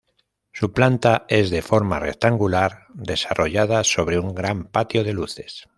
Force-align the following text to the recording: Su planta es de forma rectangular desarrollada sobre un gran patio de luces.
Su 0.51 0.73
planta 0.73 1.27
es 1.29 1.51
de 1.51 1.61
forma 1.61 1.99
rectangular 1.99 2.87
desarrollada 2.95 3.83
sobre 3.83 4.17
un 4.17 4.33
gran 4.33 4.63
patio 4.65 5.03
de 5.03 5.13
luces. 5.13 5.69